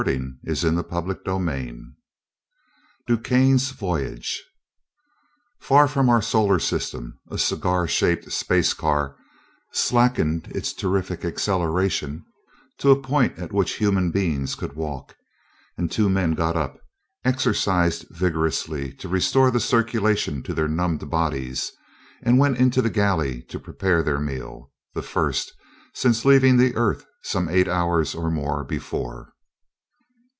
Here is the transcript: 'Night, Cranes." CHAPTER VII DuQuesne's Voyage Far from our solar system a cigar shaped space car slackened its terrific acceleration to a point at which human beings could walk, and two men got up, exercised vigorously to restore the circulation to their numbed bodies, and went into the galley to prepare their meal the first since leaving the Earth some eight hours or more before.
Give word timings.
'Night, 0.03 0.31
Cranes." 0.43 0.61
CHAPTER 0.61 1.15
VII 1.37 1.83
DuQuesne's 3.07 3.69
Voyage 3.69 4.43
Far 5.59 5.87
from 5.87 6.09
our 6.09 6.23
solar 6.23 6.57
system 6.57 7.19
a 7.29 7.37
cigar 7.37 7.87
shaped 7.87 8.31
space 8.31 8.73
car 8.73 9.15
slackened 9.71 10.47
its 10.55 10.73
terrific 10.73 11.23
acceleration 11.23 12.25
to 12.79 12.89
a 12.89 12.99
point 12.99 13.37
at 13.37 13.53
which 13.53 13.75
human 13.75 14.09
beings 14.09 14.55
could 14.55 14.73
walk, 14.73 15.15
and 15.77 15.91
two 15.91 16.09
men 16.09 16.33
got 16.33 16.57
up, 16.57 16.79
exercised 17.23 18.07
vigorously 18.09 18.91
to 18.93 19.07
restore 19.07 19.51
the 19.51 19.59
circulation 19.59 20.41
to 20.41 20.55
their 20.55 20.67
numbed 20.67 21.07
bodies, 21.11 21.71
and 22.23 22.39
went 22.39 22.57
into 22.57 22.81
the 22.81 22.89
galley 22.89 23.43
to 23.43 23.59
prepare 23.59 24.01
their 24.01 24.19
meal 24.19 24.71
the 24.95 25.03
first 25.03 25.53
since 25.93 26.25
leaving 26.25 26.57
the 26.57 26.75
Earth 26.75 27.05
some 27.21 27.47
eight 27.49 27.67
hours 27.67 28.15
or 28.15 28.31
more 28.31 28.63
before. 28.63 29.27